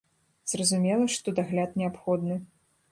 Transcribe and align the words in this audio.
Зразумела, 0.53 1.05
што 1.17 1.27
дагляд 1.41 1.81
неабходны. 1.83 2.45